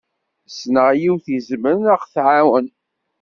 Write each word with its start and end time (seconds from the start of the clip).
Ssneɣ 0.49 0.89
yiwet 1.01 1.25
i 1.29 1.35
izemren 1.37 1.83
ad 1.93 1.97
ɣ-tɛawen. 2.01 2.67